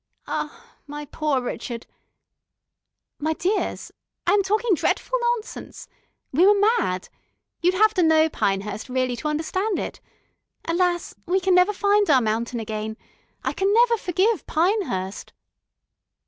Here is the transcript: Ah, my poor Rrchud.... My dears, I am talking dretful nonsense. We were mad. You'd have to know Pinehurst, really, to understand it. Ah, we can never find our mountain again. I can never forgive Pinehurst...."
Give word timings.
Ah, 0.25 0.73
my 0.87 1.05
poor 1.05 1.39
Rrchud.... 1.39 1.83
My 3.19 3.33
dears, 3.33 3.91
I 4.25 4.31
am 4.33 4.41
talking 4.41 4.73
dretful 4.73 5.19
nonsense. 5.21 5.87
We 6.31 6.43
were 6.47 6.59
mad. 6.79 7.07
You'd 7.61 7.75
have 7.75 7.93
to 7.93 8.01
know 8.01 8.27
Pinehurst, 8.27 8.89
really, 8.89 9.15
to 9.17 9.27
understand 9.27 9.77
it. 9.77 10.01
Ah, 10.67 10.97
we 11.27 11.39
can 11.39 11.53
never 11.53 11.71
find 11.71 12.09
our 12.09 12.19
mountain 12.19 12.59
again. 12.59 12.97
I 13.43 13.53
can 13.53 13.71
never 13.75 13.95
forgive 13.95 14.47
Pinehurst...." 14.47 15.33